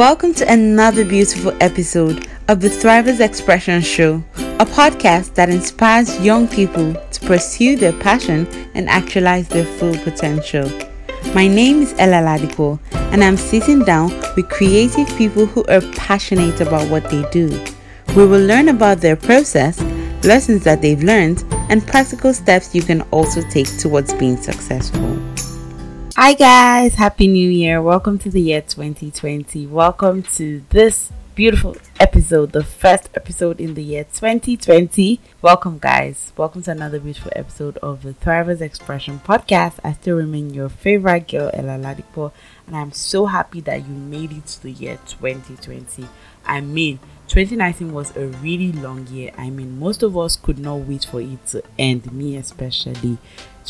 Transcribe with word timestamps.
Welcome 0.00 0.32
to 0.36 0.50
another 0.50 1.04
beautiful 1.04 1.54
episode 1.60 2.26
of 2.48 2.60
the 2.62 2.68
Thrivers 2.68 3.20
Expression 3.20 3.82
Show, 3.82 4.24
a 4.58 4.64
podcast 4.64 5.34
that 5.34 5.50
inspires 5.50 6.18
young 6.20 6.48
people 6.48 6.94
to 6.94 7.20
pursue 7.26 7.76
their 7.76 7.92
passion 7.92 8.46
and 8.72 8.88
actualize 8.88 9.46
their 9.48 9.66
full 9.66 9.94
potential. 9.98 10.70
My 11.34 11.46
name 11.46 11.82
is 11.82 11.94
Ella 11.98 12.24
Ladipo, 12.26 12.80
and 13.12 13.22
I'm 13.22 13.36
sitting 13.36 13.84
down 13.84 14.08
with 14.36 14.48
creative 14.48 15.06
people 15.18 15.44
who 15.44 15.64
are 15.64 15.82
passionate 15.92 16.62
about 16.62 16.88
what 16.88 17.10
they 17.10 17.22
do. 17.30 17.48
We 18.16 18.24
will 18.24 18.40
learn 18.40 18.70
about 18.70 19.02
their 19.02 19.16
process, 19.16 19.78
lessons 20.24 20.64
that 20.64 20.80
they've 20.80 21.04
learned, 21.04 21.44
and 21.68 21.86
practical 21.86 22.32
steps 22.32 22.74
you 22.74 22.80
can 22.80 23.02
also 23.10 23.42
take 23.50 23.68
towards 23.76 24.14
being 24.14 24.38
successful. 24.38 25.20
Hi 26.16 26.34
guys, 26.34 26.96
happy 26.96 27.28
new 27.28 27.48
year. 27.48 27.80
Welcome 27.80 28.18
to 28.18 28.30
the 28.30 28.40
year 28.40 28.60
2020. 28.60 29.66
Welcome 29.68 30.22
to 30.34 30.62
this 30.70 31.12
beautiful 31.34 31.76
episode, 31.98 32.52
the 32.52 32.64
first 32.64 33.08
episode 33.14 33.60
in 33.60 33.74
the 33.74 33.82
year 33.82 34.04
2020. 34.04 35.20
Welcome 35.40 35.78
guys. 35.78 36.32
Welcome 36.36 36.62
to 36.62 36.72
another 36.72 36.98
beautiful 37.00 37.32
episode 37.36 37.78
of 37.78 38.02
the 38.02 38.12
Thrivers 38.12 38.60
Expression 38.60 39.20
podcast. 39.20 39.78
I 39.84 39.92
still 39.94 40.16
remain 40.16 40.52
your 40.52 40.68
favorite 40.68 41.28
girl 41.28 41.50
Ella 41.54 41.78
Ladipo 41.78 42.32
and 42.66 42.76
I'm 42.76 42.92
so 42.92 43.26
happy 43.26 43.60
that 43.62 43.86
you 43.86 43.94
made 43.94 44.32
it 44.32 44.46
to 44.46 44.62
the 44.64 44.72
year 44.72 44.98
2020. 45.06 46.06
I 46.44 46.60
mean, 46.60 46.98
2019 47.28 47.92
was 47.92 48.14
a 48.16 48.26
really 48.26 48.72
long 48.72 49.06
year. 49.06 49.30
I 49.38 49.50
mean, 49.50 49.78
most 49.78 50.02
of 50.02 50.18
us 50.18 50.36
could 50.36 50.58
not 50.58 50.76
wait 50.80 51.04
for 51.04 51.20
it 51.20 51.46
to 51.48 51.62
end, 51.78 52.12
me 52.12 52.36
especially. 52.36 53.18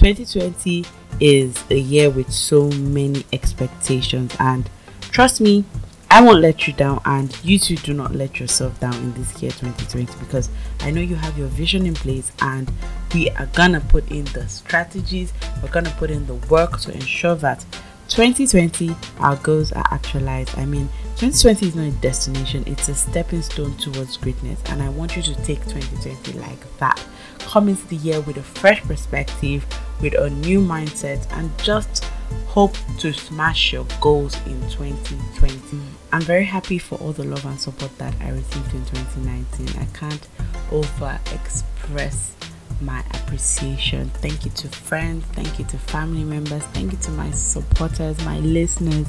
2020 0.00 0.82
is 1.20 1.62
a 1.68 1.76
year 1.76 2.08
with 2.08 2.32
so 2.32 2.70
many 2.70 3.22
expectations, 3.34 4.34
and 4.40 4.70
trust 5.02 5.42
me, 5.42 5.62
I 6.10 6.22
won't 6.22 6.40
let 6.40 6.66
you 6.66 6.72
down, 6.72 7.02
and 7.04 7.36
you 7.44 7.58
too 7.58 7.76
do 7.76 7.92
not 7.92 8.14
let 8.14 8.40
yourself 8.40 8.80
down 8.80 8.94
in 8.94 9.12
this 9.12 9.42
year 9.42 9.50
2020 9.50 10.18
because 10.18 10.48
I 10.80 10.90
know 10.90 11.02
you 11.02 11.16
have 11.16 11.36
your 11.36 11.48
vision 11.48 11.84
in 11.84 11.92
place, 11.92 12.32
and 12.40 12.72
we 13.12 13.28
are 13.32 13.44
gonna 13.52 13.82
put 13.82 14.10
in 14.10 14.24
the 14.24 14.48
strategies, 14.48 15.34
we're 15.62 15.68
gonna 15.68 15.94
put 15.98 16.10
in 16.10 16.26
the 16.26 16.36
work 16.48 16.80
to 16.80 16.94
ensure 16.94 17.34
that 17.34 17.66
2020 18.10 18.96
our 19.20 19.36
goals 19.36 19.70
are 19.72 19.84
actualized. 19.92 20.58
I 20.58 20.66
mean, 20.66 20.88
2020 21.16 21.66
is 21.66 21.76
not 21.76 21.86
a 21.86 21.90
destination, 22.00 22.64
it's 22.66 22.88
a 22.88 22.94
stepping 22.94 23.40
stone 23.40 23.76
towards 23.76 24.16
greatness, 24.16 24.60
and 24.66 24.82
I 24.82 24.88
want 24.88 25.16
you 25.16 25.22
to 25.22 25.34
take 25.44 25.64
2020 25.66 26.38
like 26.40 26.78
that. 26.78 27.02
Come 27.38 27.68
into 27.68 27.86
the 27.86 27.96
year 27.96 28.20
with 28.22 28.36
a 28.36 28.42
fresh 28.42 28.82
perspective, 28.82 29.64
with 30.00 30.14
a 30.14 30.28
new 30.28 30.60
mindset, 30.60 31.24
and 31.38 31.56
just 31.62 32.04
hope 32.46 32.74
to 32.98 33.12
smash 33.12 33.72
your 33.72 33.86
goals 34.00 34.34
in 34.46 34.60
2020. 34.70 35.80
I'm 36.12 36.22
very 36.22 36.44
happy 36.44 36.78
for 36.78 36.96
all 36.96 37.12
the 37.12 37.24
love 37.24 37.44
and 37.46 37.60
support 37.60 37.96
that 37.98 38.14
I 38.20 38.30
received 38.30 38.74
in 38.74 38.84
2019. 38.86 39.80
I 39.80 39.86
can't 39.96 40.28
over 40.72 41.20
express 41.32 42.34
my 42.80 43.00
appreciation. 43.14 44.10
Thank 44.10 44.44
you 44.44 44.50
to 44.52 44.68
friends, 44.68 45.24
thank 45.32 45.58
you 45.58 45.64
to 45.66 45.78
family 45.78 46.24
members, 46.24 46.62
thank 46.74 46.92
you 46.92 46.98
to 46.98 47.10
my 47.12 47.30
supporters, 47.30 48.22
my 48.24 48.38
listeners. 48.40 49.06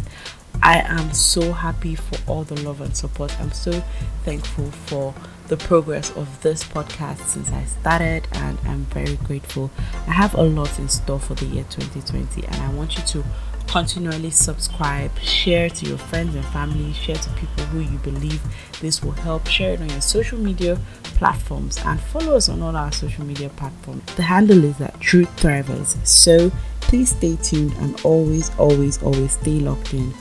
I 0.64 0.80
am 0.82 1.14
so 1.14 1.54
happy 1.54 1.96
for 1.96 2.18
all 2.28 2.44
the 2.44 2.62
love 2.62 2.82
and 2.82 2.96
support. 2.96 3.40
I'm 3.40 3.52
so 3.52 3.72
thankful 4.24 4.70
for 4.72 5.14
the 5.48 5.58
progress 5.58 6.16
of 6.16 6.42
this 6.42 6.64
podcast 6.64 7.26
since 7.26 7.52
I 7.52 7.66
started, 7.66 8.28
and 8.34 8.58
I'm 8.66 8.86
very 8.86 9.16
grateful. 9.18 9.72
I 10.08 10.12
have 10.12 10.34
a 10.36 10.44
lot 10.44 10.78
in 10.80 10.88
store 10.88 11.20
for 11.20 11.34
the 11.36 11.46
year 11.46 11.66
2020, 11.70 12.46
and 12.46 12.56
I 12.56 12.72
want 12.74 12.98
you 12.98 13.04
to 13.04 13.24
continually 13.72 14.30
subscribe, 14.30 15.18
share 15.20 15.70
to 15.70 15.86
your 15.86 15.98
friends 15.98 16.36
and 16.36 16.44
family, 16.48 16.92
share 16.92 17.16
to 17.16 17.30
people 17.32 17.64
who 17.68 17.80
you 17.80 17.98
believe 18.00 18.42
this 18.82 19.02
will 19.02 19.14
help, 19.14 19.48
share 19.48 19.76
it 19.76 19.80
on 19.82 19.90
your 19.90 20.02
social 20.02 20.38
media 20.38 20.78
platforms, 21.04 21.80
and 21.86 21.98
follow 21.98 22.36
us 22.36 22.50
on 22.50 22.62
all 22.62 22.76
our 22.76 22.92
social 22.92 23.24
media 23.24 23.48
platforms. 23.48 24.04
The 24.16 24.24
handle 24.24 24.62
is 24.66 24.82
at 24.82 25.00
True 25.00 25.26
Thrivers. 25.26 25.96
So 26.06 26.52
please 26.82 27.12
stay 27.16 27.38
tuned 27.38 27.74
and 27.78 28.00
always, 28.04 28.54
always, 28.58 29.02
always 29.02 29.32
stay 29.34 29.60
locked 29.60 29.94
in 29.94 30.14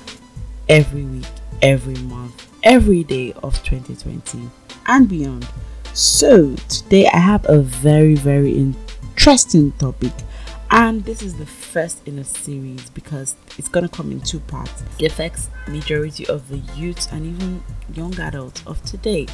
every 0.68 1.02
week, 1.02 1.26
every 1.60 2.00
month, 2.04 2.48
every 2.62 3.02
day 3.02 3.32
of 3.42 3.60
2020 3.64 4.48
and 4.86 5.08
beyond. 5.08 5.48
So, 5.92 6.54
today 6.68 7.08
I 7.08 7.18
have 7.18 7.44
a 7.48 7.58
very, 7.58 8.14
very 8.14 8.52
interesting 8.56 9.72
topic, 9.72 10.12
and 10.70 11.04
this 11.04 11.22
is 11.22 11.36
the 11.36 11.46
first 11.46 12.06
in 12.06 12.18
a 12.18 12.24
series 12.24 12.90
because 12.90 13.34
it's 13.58 13.68
going 13.68 13.86
to 13.86 13.94
come 13.94 14.12
in 14.12 14.20
two 14.20 14.40
parts. 14.40 14.84
It 14.98 15.10
affects 15.10 15.50
majority 15.66 16.26
of 16.28 16.48
the 16.48 16.58
youth 16.76 17.12
and 17.12 17.26
even 17.26 17.62
young 17.94 18.18
adults 18.20 18.62
of 18.66 18.80
today. 18.84 19.26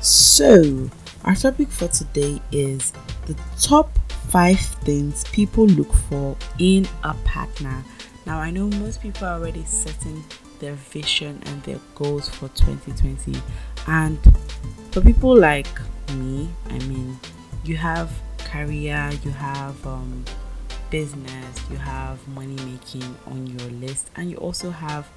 So, 0.00 0.90
our 1.24 1.34
topic 1.34 1.68
for 1.68 1.88
today 1.88 2.40
is 2.50 2.92
the 3.26 3.36
top 3.60 3.96
five 4.28 4.58
things 4.58 5.24
people 5.32 5.66
look 5.66 5.92
for 5.92 6.36
in 6.58 6.88
a 7.04 7.14
partner. 7.24 7.84
Now, 8.26 8.38
I 8.38 8.50
know 8.50 8.66
most 8.66 9.02
people 9.02 9.26
are 9.26 9.38
already 9.38 9.64
setting 9.64 10.24
their 10.58 10.74
vision 10.74 11.40
and 11.46 11.62
their 11.62 11.78
goals 11.94 12.28
for 12.28 12.48
2020. 12.48 13.40
And 13.86 14.18
for 14.90 15.00
people 15.00 15.36
like 15.36 15.68
me, 16.14 16.48
I 16.68 16.78
mean, 16.80 17.18
you 17.64 17.76
have 17.76 18.10
career, 18.38 19.10
you 19.22 19.30
have 19.30 19.86
um, 19.86 20.24
business, 20.90 21.70
you 21.70 21.76
have 21.76 22.26
money 22.28 22.56
making 22.64 23.16
on 23.26 23.46
your 23.46 23.70
list, 23.70 24.10
and 24.16 24.30
you 24.30 24.36
also 24.36 24.70
have 24.70 25.08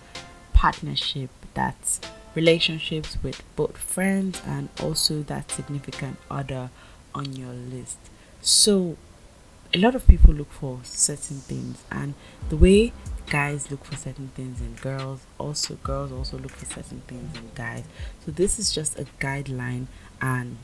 partnership 0.53 1.29
that's 1.53 1.99
relationships 2.35 3.17
with 3.21 3.43
both 3.55 3.77
friends 3.77 4.41
and 4.45 4.69
also 4.81 5.21
that 5.23 5.51
significant 5.51 6.17
other 6.31 6.69
on 7.13 7.33
your 7.33 7.53
list. 7.53 7.97
So, 8.41 8.97
a 9.73 9.77
lot 9.79 9.95
of 9.95 10.07
people 10.07 10.33
look 10.33 10.51
for 10.51 10.79
certain 10.83 11.37
things, 11.37 11.83
and 11.91 12.13
the 12.49 12.57
way 12.57 12.93
guys 13.29 13.71
look 13.71 13.83
for 13.85 13.95
certain 13.95 14.29
things 14.35 14.59
in 14.59 14.75
girls 14.75 15.25
also 15.37 15.75
girls 15.75 16.11
also 16.11 16.37
look 16.37 16.51
for 16.51 16.65
certain 16.65 17.01
things 17.07 17.35
in 17.37 17.49
guys 17.55 17.85
so 18.25 18.31
this 18.31 18.59
is 18.59 18.71
just 18.73 18.99
a 18.99 19.05
guideline 19.19 19.87
and 20.21 20.57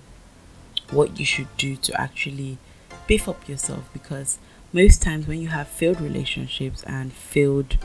what 0.92 1.18
you 1.20 1.26
should 1.26 1.48
do 1.58 1.76
to 1.76 2.00
actually 2.00 2.58
beef 3.08 3.28
up 3.28 3.48
yourself 3.48 3.90
because 3.94 4.40
most 4.72 5.02
times 5.02 5.28
when 5.28 5.42
you 5.42 5.48
have 5.48 5.68
failed 5.68 6.00
relationships 6.00 6.84
and 6.84 7.12
failed 7.14 7.78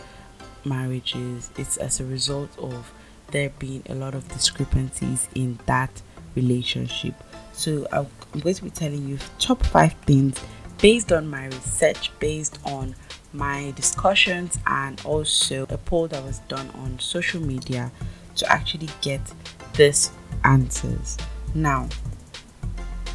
marriages 0.64 1.50
it's 1.56 1.76
as 1.76 2.00
a 2.00 2.04
result 2.04 2.50
of 2.58 2.92
there 3.30 3.50
being 3.58 3.82
a 3.88 3.94
lot 3.94 4.14
of 4.14 4.26
discrepancies 4.28 5.28
in 5.34 5.58
that 5.66 6.02
relationship 6.34 7.14
so 7.52 7.86
i'm 7.92 8.06
going 8.40 8.54
to 8.54 8.64
be 8.64 8.70
telling 8.70 9.06
you 9.06 9.18
top 9.38 9.64
five 9.66 9.92
things 10.06 10.40
based 10.80 11.12
on 11.12 11.28
my 11.28 11.46
research 11.46 12.10
based 12.18 12.58
on 12.64 12.94
my 13.34 13.72
discussions 13.74 14.58
and 14.66 15.00
also 15.04 15.66
a 15.68 15.76
poll 15.76 16.06
that 16.06 16.22
was 16.24 16.38
done 16.40 16.70
on 16.76 16.98
social 16.98 17.40
media 17.40 17.90
to 18.36 18.50
actually 18.50 18.88
get 19.00 19.20
these 19.76 20.10
answers. 20.44 21.16
Now, 21.54 21.88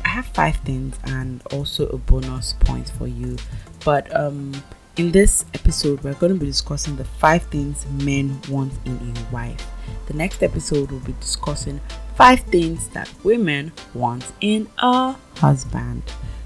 I 0.03 0.09
have 0.09 0.25
five 0.27 0.57
things 0.57 0.97
and 1.05 1.41
also 1.53 1.87
a 1.87 1.97
bonus 1.97 2.53
point 2.59 2.89
for 2.97 3.07
you, 3.07 3.37
but 3.83 4.13
um, 4.15 4.51
in 4.97 5.11
this 5.11 5.45
episode, 5.53 6.03
we're 6.03 6.13
going 6.15 6.33
to 6.33 6.39
be 6.39 6.45
discussing 6.45 6.95
the 6.97 7.05
five 7.05 7.43
things 7.43 7.85
men 8.03 8.39
want 8.49 8.73
in 8.85 9.13
a 9.15 9.33
wife. 9.33 9.65
The 10.07 10.13
next 10.13 10.43
episode 10.43 10.91
will 10.91 10.99
be 10.99 11.13
discussing 11.21 11.79
five 12.15 12.41
things 12.41 12.89
that 12.89 13.09
women 13.23 13.71
want 13.93 14.25
in 14.41 14.67
a 14.79 15.15
husband. 15.37 16.03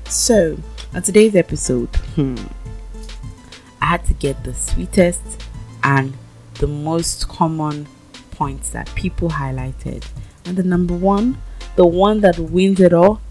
So, 0.08 0.58
on 0.94 1.02
today's 1.02 1.36
episode, 1.36 1.88
hmm, 2.16 2.36
I 3.82 3.86
had 3.86 4.06
to 4.06 4.14
get 4.14 4.44
the 4.44 4.54
sweetest 4.54 5.44
and 5.84 6.14
the 6.56 6.68
most 6.68 7.28
common 7.28 7.88
points 8.32 8.70
that 8.70 8.94
people 8.96 9.30
highlighted. 9.30 10.06
And 10.46 10.56
the 10.58 10.64
number 10.64 10.94
one, 10.94 11.38
the 11.76 11.88
one 11.88 12.22
that 12.22 12.38
wins 12.38 12.80
it 12.80 12.94
all, 12.94 13.22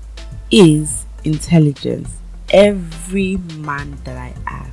is 0.51 1.05
intelligence. 1.25 2.22
Every 2.53 3.39
man 3.57 3.99
that 4.05 4.19
I 4.19 4.35
ask, 4.47 4.73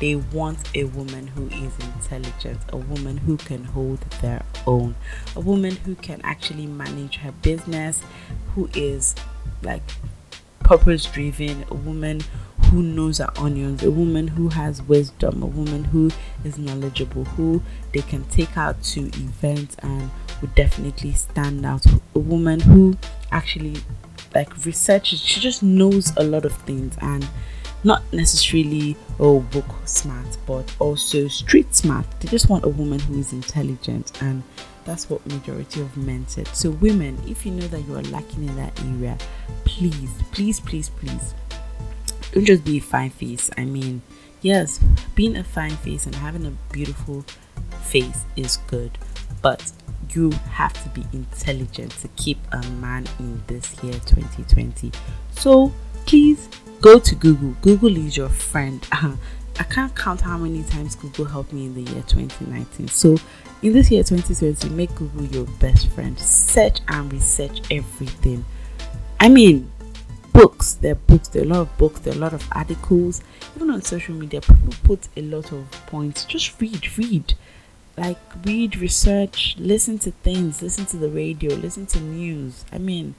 they 0.00 0.16
want 0.16 0.58
a 0.74 0.84
woman 0.84 1.28
who 1.28 1.46
is 1.46 1.72
intelligent, 1.78 2.58
a 2.70 2.76
woman 2.76 3.18
who 3.18 3.36
can 3.36 3.62
hold 3.62 4.00
their 4.20 4.42
own, 4.66 4.96
a 5.36 5.40
woman 5.40 5.76
who 5.76 5.94
can 5.94 6.20
actually 6.24 6.66
manage 6.66 7.18
her 7.18 7.30
business, 7.30 8.02
who 8.54 8.68
is 8.74 9.14
like 9.62 9.82
purpose 10.64 11.04
driven, 11.04 11.64
a 11.70 11.74
woman 11.74 12.22
who 12.70 12.82
knows 12.82 13.18
her 13.18 13.30
onions, 13.36 13.84
a 13.84 13.90
woman 13.92 14.26
who 14.26 14.48
has 14.48 14.82
wisdom, 14.82 15.44
a 15.44 15.46
woman 15.46 15.84
who 15.84 16.10
is 16.42 16.58
knowledgeable, 16.58 17.24
who 17.24 17.62
they 17.92 18.00
can 18.00 18.24
take 18.24 18.56
out 18.56 18.82
to 18.82 19.02
events 19.02 19.76
and 19.80 20.10
would 20.40 20.54
definitely 20.56 21.12
stand 21.12 21.64
out, 21.64 21.86
a 22.16 22.18
woman 22.18 22.58
who 22.58 22.96
actually 23.30 23.76
like 24.34 24.64
researches, 24.64 25.20
she 25.20 25.40
just 25.40 25.62
knows 25.62 26.12
a 26.16 26.24
lot 26.24 26.44
of 26.44 26.52
things 26.52 26.96
and 27.00 27.26
not 27.84 28.02
necessarily 28.12 28.96
oh 29.18 29.40
book 29.40 29.64
smart 29.86 30.38
but 30.46 30.72
also 30.78 31.26
street 31.26 31.74
smart 31.74 32.06
they 32.20 32.28
just 32.28 32.48
want 32.48 32.64
a 32.64 32.68
woman 32.68 33.00
who 33.00 33.18
is 33.18 33.32
intelligent 33.32 34.22
and 34.22 34.40
That's 34.84 35.08
what 35.08 35.24
majority 35.26 35.80
of 35.80 35.96
men 35.96 36.26
said. 36.26 36.48
So 36.48 36.70
women, 36.70 37.18
if 37.26 37.46
you 37.46 37.52
know 37.52 37.66
that 37.68 37.82
you 37.82 37.94
are 37.94 38.02
lacking 38.02 38.48
in 38.48 38.56
that 38.56 38.78
area, 38.84 39.16
please, 39.64 40.10
please, 40.32 40.58
please, 40.58 40.88
please, 40.88 41.34
don't 42.32 42.44
just 42.44 42.64
be 42.64 42.78
a 42.78 42.80
fine 42.80 43.10
face. 43.10 43.50
I 43.56 43.64
mean, 43.64 44.02
yes, 44.40 44.80
being 45.14 45.36
a 45.36 45.44
fine 45.44 45.76
face 45.76 46.06
and 46.06 46.14
having 46.14 46.46
a 46.46 46.52
beautiful 46.72 47.24
face 47.82 48.24
is 48.36 48.56
good, 48.66 48.98
but 49.40 49.70
you 50.14 50.30
have 50.50 50.72
to 50.82 50.88
be 50.90 51.04
intelligent 51.12 51.90
to 51.92 52.08
keep 52.16 52.38
a 52.52 52.62
man 52.80 53.06
in 53.18 53.42
this 53.46 53.74
year 53.82 53.94
2020. 53.94 54.92
So 55.32 55.72
please 56.06 56.48
go 56.80 56.98
to 56.98 57.14
Google. 57.14 57.54
Google 57.62 57.96
is 57.96 58.16
your 58.16 58.28
friend. 58.28 58.86
I 59.58 59.64
can't 59.64 59.94
count 59.94 60.22
how 60.22 60.38
many 60.38 60.62
times 60.64 60.94
Google 60.96 61.26
helped 61.26 61.52
me 61.52 61.66
in 61.66 61.74
the 61.74 61.82
year 61.82 62.02
2019. 62.08 62.88
So, 62.88 63.16
in 63.60 63.72
this 63.74 63.90
year 63.90 64.02
2020, 64.02 64.74
make 64.74 64.94
Google 64.94 65.24
your 65.26 65.44
best 65.60 65.88
friend. 65.88 66.18
Search 66.18 66.80
and 66.88 67.12
research 67.12 67.60
everything. 67.70 68.44
I 69.20 69.28
mean, 69.28 69.70
books. 70.32 70.74
There 70.74 70.92
are 70.92 70.96
books. 70.96 71.28
There 71.28 71.42
are 71.42 71.44
a 71.44 71.48
lot 71.48 71.60
of 71.60 71.78
books. 71.78 72.00
There 72.00 72.14
are 72.14 72.16
a 72.16 72.20
lot 72.20 72.32
of 72.32 72.48
articles. 72.52 73.22
Even 73.54 73.70
on 73.70 73.82
social 73.82 74.14
media, 74.14 74.40
people 74.40 74.74
put 74.82 75.08
a 75.16 75.22
lot 75.22 75.52
of 75.52 75.70
points. 75.86 76.24
Just 76.24 76.60
read, 76.60 76.98
read. 76.98 77.34
Like, 77.96 78.18
read, 78.44 78.76
research, 78.76 79.56
listen 79.58 79.98
to 80.00 80.10
things, 80.10 80.62
listen 80.62 80.86
to 80.86 80.96
the 80.96 81.10
radio, 81.10 81.54
listen 81.54 81.86
to 81.86 82.00
news. 82.00 82.64
I 82.72 82.78
mean, 82.78 83.14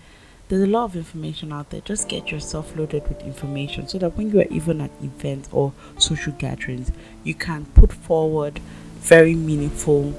there's 0.49 0.63
a 0.63 0.67
lot 0.67 0.85
of 0.85 0.95
information 0.95 1.53
out 1.53 1.69
there. 1.69 1.81
Just 1.81 2.09
get 2.09 2.31
yourself 2.31 2.75
loaded 2.75 3.07
with 3.07 3.21
information 3.21 3.87
so 3.87 3.97
that 3.99 4.17
when 4.17 4.31
you 4.31 4.41
are 4.41 4.47
even 4.49 4.81
at 4.81 4.91
events 5.01 5.49
or 5.51 5.73
social 5.97 6.33
gatherings, 6.33 6.91
you 7.23 7.35
can 7.35 7.65
put 7.65 7.93
forward 7.93 8.59
very 8.99 9.35
meaningful 9.35 10.13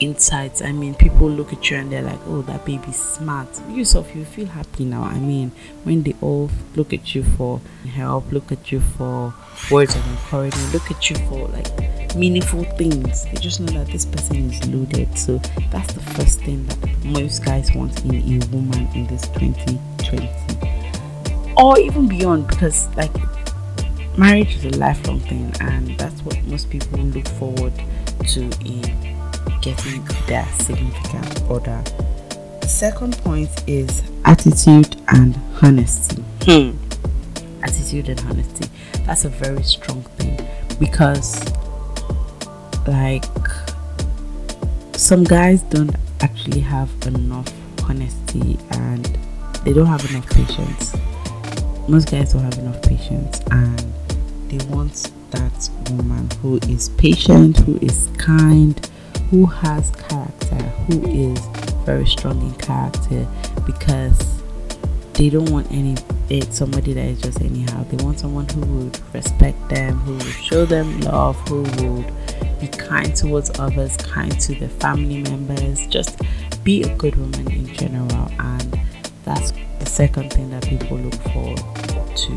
insights. 0.00 0.62
I 0.62 0.72
mean, 0.72 0.94
people 0.94 1.28
look 1.28 1.52
at 1.52 1.70
you 1.70 1.76
and 1.76 1.92
they're 1.92 2.02
like, 2.02 2.20
oh, 2.26 2.42
that 2.42 2.64
baby's 2.64 2.96
smart. 2.96 3.48
Yourself, 3.70 4.14
you 4.14 4.24
feel 4.24 4.46
happy 4.46 4.84
now. 4.84 5.02
I 5.02 5.18
mean, 5.18 5.52
when 5.84 6.02
they 6.02 6.14
all 6.20 6.50
look 6.74 6.92
at 6.92 7.14
you 7.14 7.22
for 7.22 7.60
help, 7.92 8.30
look 8.32 8.52
at 8.52 8.72
you 8.72 8.80
for 8.80 9.34
words 9.70 9.94
of 9.94 10.06
encouragement, 10.08 10.72
look 10.72 10.90
at 10.90 11.10
you 11.10 11.16
for 11.16 11.48
like 11.48 11.66
meaningful 12.16 12.64
things, 12.76 13.24
they 13.24 13.38
just 13.40 13.60
know 13.60 13.72
that 13.72 13.88
this 13.92 14.04
person 14.04 14.50
is 14.50 14.66
loaded. 14.68 15.16
So 15.18 15.38
that's 15.70 15.92
the 15.92 16.00
first 16.00 16.40
thing 16.40 16.66
that 16.66 17.04
most 17.04 17.44
guys 17.44 17.72
want 17.74 18.04
in 18.04 18.42
a 18.42 18.46
woman 18.46 18.88
in 18.94 19.06
this 19.06 19.22
2020 19.28 20.48
or 21.58 21.78
even 21.78 22.08
beyond 22.08 22.46
because 22.46 22.88
like 22.96 23.12
marriage 24.16 24.54
is 24.56 24.64
a 24.64 24.78
lifelong 24.78 25.20
thing 25.20 25.52
and 25.60 25.98
that's 25.98 26.20
what 26.22 26.40
most 26.44 26.70
people 26.70 26.98
look 27.00 27.26
forward 27.28 27.72
to 28.26 28.42
in 28.64 28.82
getting 29.60 30.04
their 30.26 30.46
significant 30.60 31.42
other. 31.50 31.82
The 32.60 32.68
second 32.68 33.16
point 33.18 33.50
is 33.66 34.02
attitude 34.24 34.96
and 35.08 35.38
honesty. 35.62 36.22
Hmm. 36.44 36.76
Attitude 37.62 38.08
and 38.08 38.20
honesty. 38.20 38.68
That's 39.04 39.24
a 39.24 39.28
very 39.28 39.62
strong 39.62 40.02
thing 40.02 40.46
because, 40.78 41.44
like, 42.88 43.24
some 44.94 45.24
guys 45.24 45.62
don't 45.62 45.94
actually 46.20 46.60
have 46.60 46.90
enough 47.06 47.52
honesty 47.88 48.58
and 48.72 49.04
they 49.64 49.72
don't 49.72 49.86
have 49.86 50.04
enough 50.10 50.28
patience. 50.30 50.96
Most 51.88 52.10
guys 52.10 52.32
don't 52.32 52.42
have 52.42 52.58
enough 52.58 52.82
patience 52.82 53.40
and 53.50 53.78
they 54.48 54.64
want 54.66 55.10
that 55.30 55.70
woman 55.90 56.28
who 56.42 56.56
is 56.68 56.88
patient, 56.90 57.58
who 57.58 57.78
is 57.78 58.08
kind, 58.18 58.88
who 59.30 59.46
has 59.46 59.90
character, 59.90 60.56
who 60.86 61.06
is 61.06 61.38
very 61.84 62.06
strong 62.06 62.40
in 62.42 62.54
character 62.54 63.26
because 63.66 64.42
they 65.14 65.28
don't 65.28 65.50
want 65.50 65.70
any 65.72 65.96
eh, 66.30 66.44
somebody 66.50 66.92
that 66.92 67.04
is 67.04 67.20
just 67.20 67.40
anyhow. 67.40 67.84
They 67.84 68.02
want 68.04 68.20
someone 68.20 68.48
who 68.48 68.60
would 68.60 69.00
respect 69.14 69.68
them, 69.68 69.98
who 70.00 70.14
would 70.14 70.22
show 70.22 70.64
them 70.64 71.00
love, 71.00 71.36
who 71.48 71.62
would 71.62 72.12
be 72.60 72.68
kind 72.68 73.14
towards 73.14 73.58
others, 73.58 73.96
kind 73.96 74.38
to 74.40 74.54
their 74.54 74.68
family 74.68 75.22
members, 75.22 75.86
just 75.86 76.20
be 76.64 76.82
a 76.82 76.96
good 76.96 77.16
woman 77.16 77.50
in 77.50 77.66
general. 77.74 78.30
And 78.38 78.80
that's 79.24 79.52
the 79.78 79.86
second 79.86 80.32
thing 80.32 80.50
that 80.50 80.64
people 80.66 80.98
look 80.98 81.14
forward 81.32 81.58
to 82.16 82.32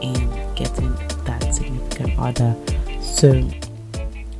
in 0.00 0.54
getting 0.54 0.94
that 1.24 1.52
significant 1.52 2.18
other. 2.18 2.56
So 3.00 3.48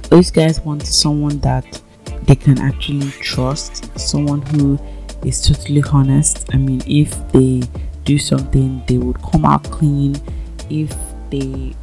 those 0.08 0.30
guys 0.30 0.60
want 0.60 0.86
someone 0.86 1.38
that 1.40 1.80
they 2.22 2.36
can 2.36 2.58
actually 2.58 3.10
trust, 3.10 3.98
someone 3.98 4.42
who 4.42 4.78
is 5.24 5.40
totally 5.46 5.82
honest. 5.92 6.48
I 6.54 6.58
mean, 6.58 6.82
if 6.86 7.10
they 7.32 7.62
do 8.04 8.18
something, 8.18 8.82
they 8.86 8.98
would 8.98 9.20
come 9.22 9.44
out 9.44 9.64
clean. 9.64 10.16
If 10.70 10.94
they 11.30 11.74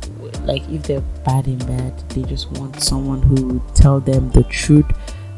like, 0.46 0.68
if 0.70 0.84
they're 0.84 1.02
bad 1.26 1.48
in 1.48 1.58
bed, 1.60 1.98
they 2.10 2.24
just 2.24 2.52
want 2.52 2.82
someone 2.82 3.22
who 3.22 3.48
would 3.48 3.76
tell 3.76 4.00
them 4.00 4.30
the 4.32 4.44
truth, 4.44 4.86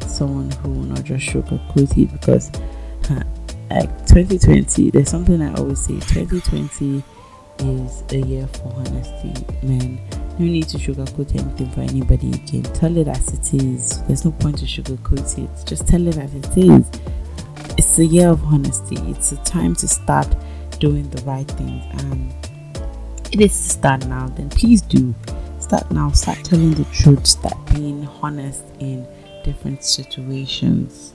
someone 0.02 0.52
who 0.52 0.70
will 0.70 0.84
not 0.84 1.04
just 1.04 1.26
sugarcoat 1.26 1.98
it 1.98 2.12
because. 2.12 2.52
Huh, 3.06 3.24
like 3.70 3.90
2020 4.08 4.92
there's 4.92 5.10
something 5.10 5.42
i 5.42 5.54
always 5.56 5.80
say 5.80 5.94
2020 5.96 7.04
is 7.60 8.04
a 8.14 8.26
year 8.26 8.48
for 8.48 8.74
honesty 8.78 9.34
man 9.62 10.00
no 10.40 10.46
need 10.46 10.68
to 10.70 10.78
sugarcoat 10.78 11.34
anything 11.34 11.72
for 11.72 11.82
anybody 11.82 12.32
again. 12.32 12.62
Tell 12.62 12.96
it 12.96 13.08
as 13.08 13.34
it 13.34 13.56
is. 13.56 14.04
There's 14.04 14.24
no 14.24 14.32
point 14.32 14.60
to 14.60 14.66
sugarcoat 14.66 15.36
it. 15.40 15.66
Just 15.66 15.88
tell 15.88 16.06
it 16.08 16.16
as 16.18 16.32
it 16.36 16.56
is. 16.56 16.92
It's 17.76 17.98
a 17.98 18.06
year 18.06 18.30
of 18.30 18.44
honesty. 18.44 18.98
It's 19.10 19.32
a 19.32 19.38
time 19.38 19.76
to 19.78 19.88
start 19.88 20.28
doing 20.80 21.10
the 21.10 21.24
right 21.24 21.48
things. 21.48 21.84
And 22.04 22.14
um, 22.14 22.37
it 23.32 23.42
is 23.42 23.52
to 23.52 23.70
start 23.70 24.06
now. 24.08 24.28
Then 24.28 24.50
please 24.50 24.82
do 24.82 25.14
start 25.60 25.90
now. 25.92 26.12
Start 26.12 26.44
telling 26.44 26.74
the 26.74 26.86
truth. 26.86 27.26
Start 27.26 27.58
being 27.74 28.08
honest 28.22 28.64
in 28.80 29.08
different 29.44 29.84
situations. 29.84 31.14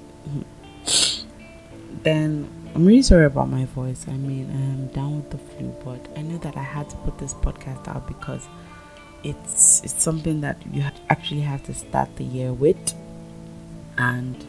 then 2.03 2.49
I'm 2.75 2.87
really 2.87 3.03
sorry 3.03 3.27
about 3.27 3.51
my 3.51 3.67
voice. 3.67 4.07
I 4.09 4.13
mean, 4.13 4.51
I'm 4.51 4.87
down 4.89 5.17
with 5.17 5.31
the 5.31 5.39
flu, 5.39 5.75
but 5.85 6.01
I 6.17 6.23
know 6.23 6.39
that 6.39 6.57
I 6.57 6.63
had 6.63 6.89
to 6.91 6.97
put 6.97 7.19
this 7.19 7.35
podcast 7.35 7.87
out 7.89 8.09
because 8.09 8.47
it's 9.25 9.83
it's 9.85 10.03
something 10.03 10.41
that 10.41 10.57
you 10.73 10.83
actually 11.09 11.43
have 11.43 11.63
to 11.65 11.75
start 11.75 12.15
the 12.17 12.25
year 12.25 12.53
with 12.53 12.95
and 13.99 14.47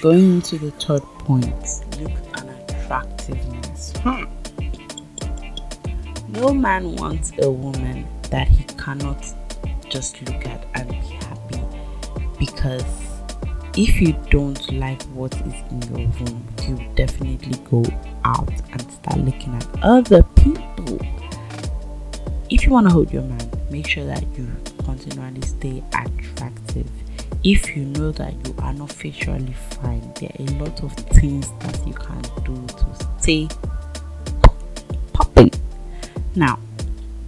going 0.00 0.34
into 0.34 0.58
the 0.58 0.70
third 0.72 1.02
point 1.20 1.46
look 2.00 2.10
and 2.38 2.50
attractiveness 2.50 3.92
hmm. 3.98 4.24
No 6.28 6.52
man 6.52 6.94
wants 6.96 7.32
a 7.42 7.50
woman 7.50 8.06
that 8.30 8.48
he 8.48 8.64
cannot 8.74 9.24
just 9.88 10.20
look 10.22 10.46
at 10.46 10.66
and 10.74 10.88
be 10.90 10.96
happy 10.96 11.60
because 12.38 12.84
if 13.76 14.00
you 14.00 14.12
don't 14.30 14.72
like 14.72 15.02
what 15.14 15.34
is 15.34 15.54
in 15.70 15.82
your 15.96 16.08
room 16.08 16.46
you 16.66 16.94
definitely 16.94 17.58
go 17.70 17.82
out 18.24 18.50
and 18.72 18.92
start 18.92 19.18
looking 19.20 19.54
at 19.54 19.66
other 19.82 20.22
people. 20.36 20.98
If 22.50 22.64
you 22.64 22.70
want 22.72 22.88
to 22.88 22.92
hold 22.92 23.12
your 23.12 23.22
man 23.22 23.50
make 23.70 23.86
sure 23.86 24.04
that 24.04 24.22
you 24.36 24.48
continually 24.84 25.42
stay 25.42 25.82
attractive. 25.94 26.90
If 27.44 27.76
you 27.76 27.84
know 27.84 28.10
that 28.12 28.34
you 28.46 28.54
are 28.58 28.74
not 28.74 28.92
facially 28.92 29.54
fine 29.70 30.12
there 30.20 30.30
are 30.38 30.42
a 30.42 30.50
lot 30.62 30.82
of 30.82 30.92
things 30.92 31.50
that 31.60 31.86
you 31.86 31.94
can 31.94 32.20
do 32.44 32.66
to 32.66 33.08
stay 33.20 33.48
now 36.38 36.58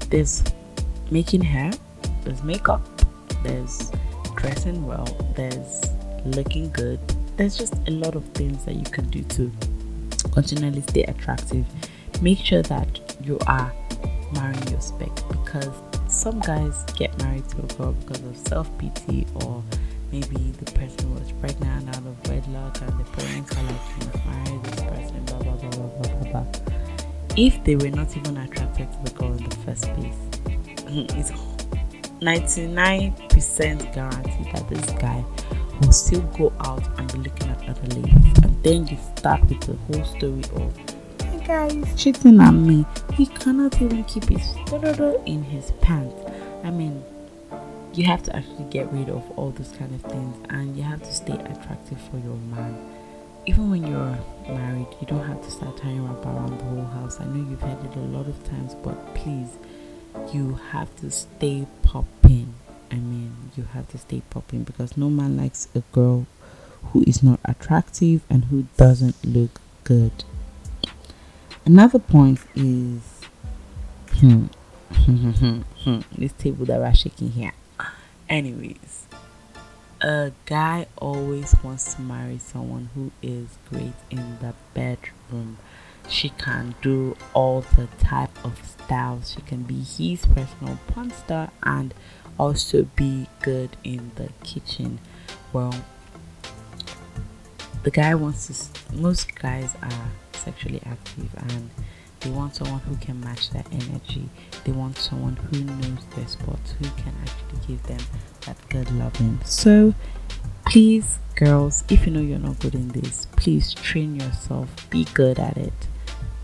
there's 0.09 0.43
making 1.11 1.41
hair 1.43 1.71
there's 2.23 2.43
makeup 2.43 2.83
there's 3.43 3.91
dressing 4.37 4.87
well 4.87 5.07
there's 5.37 5.85
looking 6.25 6.71
good 6.71 6.99
there's 7.37 7.57
just 7.57 7.75
a 7.89 7.91
lot 7.91 8.15
of 8.15 8.25
things 8.29 8.65
that 8.65 8.75
you 8.75 8.85
can 8.85 9.09
do 9.09 9.23
to 9.25 9.51
continually 10.33 10.81
stay 10.83 11.03
attractive 11.05 11.67
make 12.23 12.39
sure 12.39 12.63
that 12.63 13.01
you 13.23 13.39
are 13.47 13.73
marrying 14.35 14.69
your 14.69 14.81
spec 14.81 15.11
because 15.29 15.71
some 16.09 16.39
guys 16.41 16.85
get 16.97 17.17
married 17.23 17.49
to 17.49 17.59
a 17.59 17.67
girl 17.77 17.93
because 17.93 18.23
of 18.23 18.37
self 18.37 18.79
pity 18.79 19.27
or 19.43 19.63
maybe 20.13 20.53
the 20.59 20.73
person 20.73 21.15
was 21.15 21.33
pregnant 21.41 21.89
out 21.89 22.05
of 22.05 22.29
wedlock 22.29 22.81
and 22.83 23.01
the 23.01 23.05
parents 23.13 23.57
are 23.57 23.63
like, 23.63 23.81
you 23.99 24.07
must 24.07 24.27
marry 24.27 24.59
this 24.65 24.81
person, 24.81 25.25
blah 25.25 25.39
blah 25.39 25.55
blah 25.55 25.71
blah 25.71 25.87
blah 25.87 26.33
blah 26.33 26.43
blah. 26.43 26.90
If 27.37 27.63
they 27.65 27.77
were 27.77 27.91
not 27.91 28.17
even 28.17 28.37
attracted 28.37 28.93
to 28.93 28.99
the 29.05 29.11
girl 29.19 29.33
in 29.33 29.49
the 29.49 29.57
first 29.57 29.85
place, 29.95 30.17
it's 31.17 31.31
99% 32.21 33.95
guaranteed 33.95 34.55
that 34.55 34.69
this 34.69 34.85
guy 34.99 35.25
will 35.81 35.93
still 35.93 36.23
go 36.37 36.53
out 36.61 36.87
and 36.99 37.13
be 37.13 37.19
looking 37.19 37.49
at 37.49 37.69
other 37.69 37.87
ladies. 37.95 38.39
And 38.43 38.63
then 38.63 38.87
you 38.87 38.99
start 39.17 39.43
with 39.49 39.61
the 39.61 39.75
whole 39.75 40.05
story 40.05 40.43
of 40.57 40.77
guy 41.51 41.67
is 41.67 42.01
cheating 42.01 42.39
on 42.39 42.65
me. 42.65 42.87
He 43.15 43.27
cannot 43.27 43.83
even 43.83 44.05
keep 44.05 44.29
his 44.29 44.55
in 45.27 45.43
his 45.43 45.73
pants. 45.81 46.15
I 46.63 46.71
mean, 46.71 47.03
you 47.93 48.05
have 48.05 48.23
to 48.25 48.37
actually 48.37 48.67
get 48.71 48.93
rid 48.93 49.09
of 49.09 49.29
all 49.37 49.51
those 49.51 49.73
kind 49.77 49.93
of 49.93 50.01
things 50.13 50.37
and 50.51 50.77
you 50.77 50.85
have 50.85 51.03
to 51.03 51.13
stay 51.13 51.33
attractive 51.33 52.01
for 52.09 52.19
your 52.19 52.37
man 52.55 52.77
even 53.51 53.69
when 53.69 53.85
you're 53.85 54.17
married 54.47 54.87
you 55.01 55.07
don't 55.09 55.27
have 55.27 55.43
to 55.43 55.51
start 55.51 55.77
tying 55.77 56.07
up 56.07 56.25
around 56.25 56.57
the 56.57 56.65
whole 56.67 56.85
house. 56.85 57.19
I 57.19 57.25
know 57.25 57.45
you've 57.51 57.61
heard 57.61 57.85
it 57.85 57.97
a 57.97 57.99
lot 58.17 58.29
of 58.29 58.45
times 58.45 58.77
but 58.77 59.13
please 59.17 59.49
you 60.33 60.55
have 60.71 60.95
to 61.01 61.11
stay 61.11 61.67
popping. 61.83 62.55
I 62.93 62.95
mean 62.95 63.51
you 63.57 63.65
have 63.65 63.89
to 63.89 63.99
stay 63.99 64.23
popping 64.31 64.63
because 64.63 64.97
no 64.97 65.11
man 65.11 65.37
likes 65.37 65.67
a 65.75 65.81
girl 65.91 66.27
who 66.93 67.03
is 67.09 67.25
not 67.25 67.41
attractive 67.45 68.23
and 68.31 68.45
who 68.45 68.67
doesn't 68.77 69.17
look 69.25 69.61
good. 69.83 70.13
Another 71.67 71.99
point 71.99 72.39
is 72.55 73.03
hmm, 74.21 74.45
hmm, 74.93 75.31
hmm, 75.33 75.61
hmm 75.83 76.01
this 76.17 76.33
table 76.35 76.67
that 76.67 76.79
we're 76.79 76.95
shaking 76.95 77.33
here. 77.33 77.53
Anyways, 78.29 79.07
a 80.01 80.33
guy 80.47 80.87
always 80.97 81.55
wants 81.63 81.95
to 81.95 82.01
marry 82.01 82.39
someone 82.39 82.91
who 82.95 83.11
is 83.23 83.59
great 83.69 83.93
in 84.11 84.39
the 84.41 84.55
bedroom. 84.75 85.59
She 86.09 86.31
can 86.31 86.75
do 86.83 87.17
all 87.35 87.61
the 87.61 87.87
type 87.99 88.45
of 88.45 88.59
styles. 88.65 89.33
She 89.33 89.43
can 89.43 89.63
be 89.63 89.81
his 89.81 90.27
personal 90.27 90.79
porn 90.89 91.11
star 91.11 91.51
and 91.63 91.95
also 92.39 92.85
be 92.97 93.29
good 93.43 93.77
in 93.85 94.11
the 94.17 94.31
kitchen. 94.43 94.99
Well, 95.53 95.75
the 97.83 97.91
guy 97.91 98.15
wants 98.15 98.47
to. 98.47 98.95
Most 98.97 99.35
guys 99.35 99.75
are 99.83 100.11
sexually 100.33 100.81
active 100.85 101.31
and 101.37 101.71
they 102.21 102.31
want 102.31 102.55
someone 102.55 102.81
who 102.81 102.97
can 102.97 103.21
match 103.21 103.51
their 103.51 103.65
energy. 103.73 104.29
They 104.65 104.73
want 104.73 104.99
someone 104.99 105.37
who 105.37 105.63
knows 105.65 106.05
their 106.15 106.29
spots, 106.29 106.73
who 106.73 106.85
can 107.03 107.15
actually 107.23 107.67
give 107.67 107.83
them 107.85 108.01
that 108.47 108.57
good 108.69 108.91
loving. 108.93 109.41
So, 109.45 109.95
please, 110.67 111.19
girls, 111.35 111.85
if 111.89 112.07
you 112.07 112.13
know 112.13 112.21
you're 112.21 112.39
not 112.39 112.59
good 112.61 112.75
in 112.75 112.89
this, 112.89 113.27
please 113.37 113.73
train 113.73 114.17
yourself. 114.17 114.69
Be 114.91 115.05
good 115.15 115.39
at 115.39 115.57
it. 115.57 115.73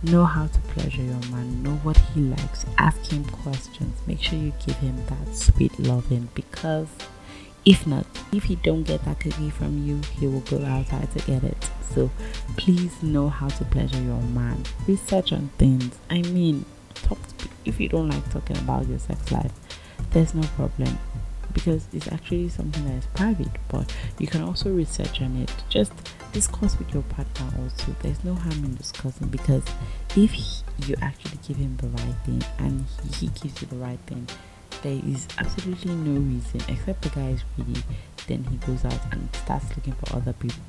Know 0.03 0.25
how 0.25 0.47
to 0.47 0.59
pleasure 0.61 1.03
your 1.03 1.21
man. 1.31 1.63
Know 1.63 1.75
what 1.77 1.97
he 1.97 2.21
likes. 2.21 2.65
Ask 2.79 3.13
him 3.13 3.25
questions. 3.25 4.01
Make 4.07 4.23
sure 4.23 4.39
you 4.39 4.53
give 4.65 4.77
him 4.77 4.97
that 5.07 5.35
sweet 5.35 5.79
loving 5.79 6.29
because 6.35 6.89
if 7.67 7.87
not, 7.87 8.07
if 8.33 8.45
he 8.45 8.55
don't 8.57 8.85
get 8.85 9.05
that 9.05 9.19
cookie 9.19 9.51
from 9.51 9.85
you, 9.85 10.01
he 10.19 10.29
will 10.29 10.41
go 10.41 10.65
outside 10.65 11.11
to 11.13 11.19
get 11.27 11.43
it. 11.43 11.69
So 11.93 12.11
please 12.57 13.03
know 13.03 13.29
how 13.29 13.49
to 13.49 13.65
pleasure 13.65 14.01
your 14.01 14.21
man. 14.23 14.63
Research 14.87 15.33
on 15.33 15.51
things. 15.59 15.99
I 16.09 16.23
mean, 16.23 16.65
talk 16.95 17.19
to, 17.39 17.49
if 17.65 17.81
you 17.81 17.89
don't 17.89 18.09
like 18.09 18.31
talking 18.31 18.57
about 18.59 18.87
your 18.87 19.01
sex 19.01 19.33
life, 19.33 19.53
there's 20.13 20.33
no 20.33 20.47
problem 20.55 20.97
because 21.53 21.89
it's 21.93 22.07
actually 22.13 22.49
something 22.51 22.85
that 22.87 22.99
is 22.99 23.07
private, 23.15 23.51
but 23.69 23.93
you 24.19 24.27
can 24.27 24.43
also 24.43 24.71
research 24.71 25.21
on 25.23 25.37
it. 25.37 25.51
Just 25.69 25.93
discuss 26.33 26.79
with 26.79 26.93
your 26.93 27.03
partner 27.05 27.47
also. 27.61 27.97
There's 28.03 28.23
no 28.23 28.35
harm 28.35 28.65
in 28.65 28.75
discussing 28.77 29.29
because 29.29 29.65
if 30.15 30.33
he, 30.33 30.45
you 30.87 30.95
actually 31.01 31.39
give 31.49 31.57
him 31.57 31.79
the 31.79 31.89
right 31.89 32.15
thing 32.25 32.45
and 32.59 32.85
he, 33.03 33.27
he 33.27 33.27
gives 33.29 33.63
you 33.63 33.69
the 33.69 33.77
right 33.77 33.99
thing, 34.07 34.29
there 34.83 35.01
is 35.07 35.27
absolutely 35.39 35.95
no 35.95 36.21
reason 36.21 36.61
except 36.69 37.03
the 37.03 37.09
guy 37.11 37.29
is 37.29 37.45
greedy 37.55 37.83
then 38.27 38.45
he 38.45 38.57
goes 38.67 38.85
out 38.85 39.01
and 39.13 39.29
starts 39.37 39.69
looking 39.77 39.93
for 39.93 40.17
other 40.17 40.33
people. 40.33 40.63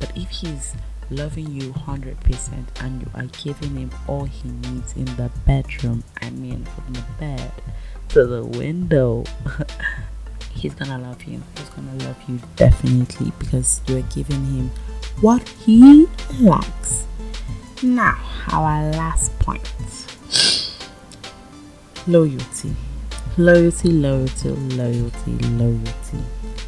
But 0.00 0.16
if 0.16 0.28
he's 0.28 0.74
loving 1.08 1.52
you 1.52 1.72
100% 1.72 2.82
and 2.82 3.00
you 3.00 3.08
are 3.14 3.26
giving 3.44 3.76
him 3.76 3.90
all 4.08 4.24
he 4.24 4.48
needs 4.48 4.92
in 4.96 5.04
the 5.04 5.30
bedroom 5.46 6.02
i 6.20 6.28
mean 6.30 6.64
from 6.64 6.94
the 6.94 7.04
bed 7.20 7.52
to 8.08 8.26
the 8.26 8.44
window 8.44 9.22
he's 10.50 10.74
gonna 10.74 10.98
love 10.98 11.22
you 11.22 11.40
he's 11.56 11.68
gonna 11.68 11.94
love 12.04 12.16
you 12.26 12.40
definitely 12.56 13.30
because 13.38 13.80
you're 13.86 14.02
giving 14.02 14.44
him 14.46 14.68
what 15.20 15.48
he 15.48 16.08
lacks 16.40 17.06
now 17.84 18.18
our 18.52 18.90
last 18.92 19.38
point. 19.38 19.62
Loyalty 22.06 22.74
Loyalty, 23.38 23.90
loyalty, 23.90 24.48
loyalty, 24.48 25.32
loyalty. 25.58 26.18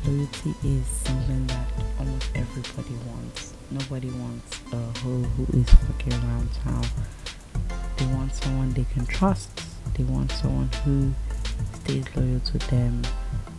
Loyalty 0.07 0.55
is 0.63 0.87
something 0.87 1.47
that 1.47 1.67
almost 1.99 2.29
everybody 2.35 2.95
wants. 3.07 3.55
Nobody 3.71 4.11
wants 4.11 4.61
a 4.71 4.77
hoe 4.99 5.23
who 5.23 5.59
is 5.59 5.67
fucking 5.71 6.13
around 6.13 6.51
town. 6.63 6.85
They 7.97 8.05
want 8.13 8.35
someone 8.35 8.75
they 8.75 8.85
can 8.93 9.07
trust. 9.07 9.49
They 9.95 10.05
want 10.05 10.31
someone 10.31 10.69
who 10.85 11.15
stays 11.73 12.05
loyal 12.15 12.41
to 12.41 12.59
them, 12.59 13.01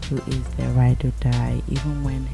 who 0.08 0.18
is 0.32 0.48
their 0.50 0.70
ride 0.74 1.04
or 1.04 1.12
die, 1.20 1.64
even 1.68 2.04
when 2.04 2.30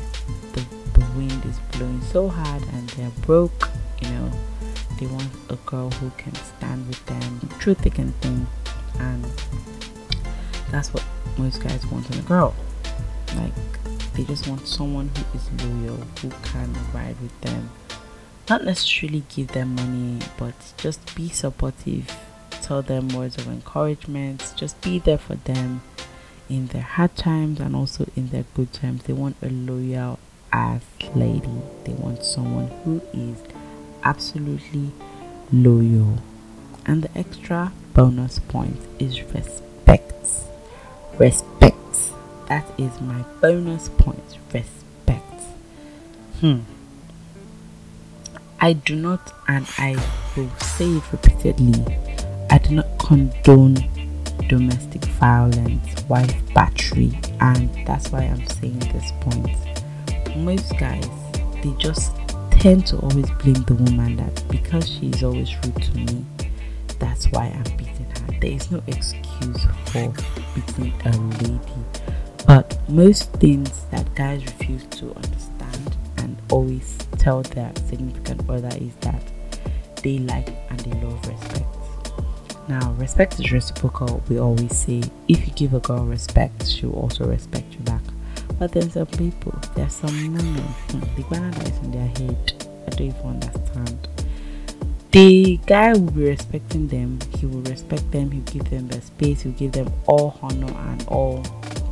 the, 0.51 0.60
the 0.91 1.05
wind 1.15 1.46
is 1.46 1.58
blowing 1.72 2.01
so 2.01 2.27
hard 2.27 2.63
and 2.74 2.89
they're 2.89 3.12
broke, 3.22 3.70
you 4.01 4.10
know. 4.10 4.29
They 5.00 5.08
want 5.08 5.32
a 5.50 5.55
girl 5.55 5.89
who 5.91 6.10
can 6.17 6.36
stand 6.36 6.86
with 6.89 7.05
them 7.05 7.39
through 7.62 7.75
thick 7.75 7.98
and 7.98 8.13
thin 8.20 8.46
and 9.00 9.25
that's 10.75 10.94
what 10.94 11.05
most 11.38 11.63
guys 11.63 11.86
want 11.88 12.10
in 12.12 12.20
a 12.20 12.24
girl. 12.24 12.53
Like 13.36 13.53
they 14.13 14.25
just 14.25 14.46
want 14.48 14.67
someone 14.67 15.10
who 15.15 15.38
is 15.38 15.63
loyal, 15.63 15.98
who 16.22 16.29
can 16.44 16.74
ride 16.94 17.15
with 17.22 17.39
them. 17.41 17.70
Not 18.50 18.65
necessarily 18.65 19.24
give 19.34 19.50
them 19.50 19.75
money, 19.75 20.20
but 20.38 20.74
just 20.77 21.15
be 21.15 21.29
supportive. 21.29 22.13
Tell 22.62 22.82
them 22.82 23.08
words 23.10 23.38
of 23.38 23.48
encouragement. 23.48 24.53
Just 24.58 24.79
be 24.82 25.00
there 25.00 25.17
for 25.17 25.36
them 25.36 25.82
in 26.50 26.67
their 26.67 26.82
hard 26.82 27.15
times 27.15 27.60
and 27.60 27.74
also 27.75 28.10
in 28.15 28.29
their 28.29 28.46
good 28.53 28.74
times. 28.74 29.03
They 29.03 29.13
want 29.13 29.38
a 29.41 29.50
loyal 29.50 30.20
ass 30.51 30.84
lady. 31.15 31.62
They 31.86 31.94
want 31.94 32.25
someone 32.25 32.67
who 32.84 33.01
is 33.13 33.41
absolutely 34.03 34.91
loyal. 35.53 36.17
And 36.86 37.01
the 37.01 37.17
extra 37.17 37.72
bonus 37.94 38.39
point 38.39 38.77
is 39.00 39.24
respect 39.24 39.65
respect. 41.19 41.75
That 42.48 42.65
is 42.77 43.00
my 43.01 43.24
bonus 43.41 43.89
point. 43.89 44.38
Respect. 44.53 45.41
Hmm. 46.39 46.60
I 48.60 48.74
do 48.74 48.95
not, 48.95 49.34
and 49.48 49.67
I 49.77 49.95
will 50.36 50.50
say 50.60 50.86
it 50.86 51.03
repeatedly, 51.12 51.86
I 52.50 52.57
do 52.57 52.75
not 52.75 52.88
condone 53.00 53.75
domestic 54.48 55.03
violence, 55.05 56.03
wife 56.07 56.36
battery, 56.53 57.19
and 57.39 57.69
that's 57.86 58.12
why 58.12 58.22
I'm 58.22 58.45
saying 58.48 58.79
this 58.79 59.12
point. 59.22 59.57
Most 60.38 60.77
guys, 60.77 61.07
they 61.63 61.74
just 61.77 62.12
tend 62.51 62.88
to 62.88 62.98
always 62.98 63.29
blame 63.31 63.63
the 63.63 63.75
woman 63.75 64.15
that 64.17 64.43
because 64.50 64.88
she's 64.89 65.24
always 65.24 65.53
rude 65.63 65.81
to 65.81 65.98
me, 65.98 66.25
that's 67.00 67.27
why 67.31 67.45
I'm 67.48 67.77
beating 67.77 68.05
her. 68.05 68.25
There 68.46 68.54
is 68.54 68.70
no 68.70 68.80
excuse 68.86 69.66
for 69.88 70.14
beating 70.54 70.94
a 71.04 71.18
lady. 71.42 71.60
But 72.46 72.78
most 72.88 73.32
things 73.34 73.86
that 73.90 74.14
guys 74.14 74.46
refuse 74.46 74.86
to 75.00 75.16
understand 75.16 75.98
and 76.18 76.38
always 76.52 76.96
tell 77.18 77.42
their 77.42 77.74
significant 77.88 78.48
other 78.48 78.70
is 78.80 78.94
that 79.02 79.24
they 80.04 80.20
like 80.20 80.56
and 80.70 80.80
they 80.82 80.92
love 81.02 81.28
respect. 81.28 81.66
Now, 82.70 82.92
respect 83.00 83.40
is 83.40 83.52
reciprocal. 83.52 84.22
We 84.30 84.38
always 84.38 84.78
say 84.78 85.02
if 85.28 85.48
you 85.48 85.54
give 85.56 85.74
a 85.74 85.80
girl 85.80 86.06
respect, 86.06 86.68
she'll 86.68 86.94
also 86.94 87.25
respect 87.25 87.74
you 87.74 87.80
back. 87.80 88.04
But 88.60 88.74
then 88.74 88.92
some 88.92 89.08
people, 89.08 89.60
there 89.75 89.88
are 89.88 89.90
some 89.90 90.16
women, 90.16 90.64
the 91.16 91.24
banana 91.28 91.64
is 91.64 91.80
in 91.80 91.92
their 91.94 92.08
head. 92.10 92.68
I 92.86 92.90
don't 92.92 93.08
even 93.08 93.25
understand 93.25 94.08
the 95.15 95.57
guy 95.65 95.93
will 95.93 96.12
be 96.12 96.25
respecting 96.25 96.89
them. 96.89 97.17
He 97.38 97.45
will 97.45 97.62
respect 97.62 98.12
them. 98.12 98.31
He'll 98.31 98.43
give 98.43 98.69
them 98.69 98.89
the 98.89 99.00
space. 99.00 99.43
He'll 99.43 99.53
give 99.53 99.72
them 99.72 99.89
all 100.07 100.38
honor 100.41 100.74
and 100.89 101.07
all 101.07 101.41